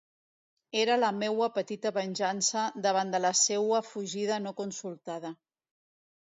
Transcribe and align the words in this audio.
Era 0.83 0.93
la 1.01 1.11
meua 1.23 1.49
petita 1.57 1.91
venjança 1.97 2.63
davant 2.87 3.13
de 3.17 3.21
la 3.27 3.31
seua 3.41 3.83
fugida 3.91 4.41
no 4.47 4.55
consultada. 4.65 5.33